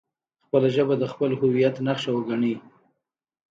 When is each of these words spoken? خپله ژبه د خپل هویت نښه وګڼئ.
خپله 0.45 0.67
ژبه 0.75 0.95
د 1.01 1.05
خپل 1.11 1.31
هویت 1.39 1.75
نښه 1.87 2.11
وګڼئ. 2.13 2.55